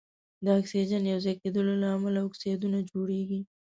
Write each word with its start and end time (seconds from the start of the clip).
د 0.45 0.45
اکسیجن 0.59 1.03
یو 1.11 1.19
ځای 1.25 1.35
کیدلو 1.41 1.73
له 1.81 1.87
امله 1.95 2.19
اکسایدونه 2.27 2.77
جوړیږي. 2.91 3.39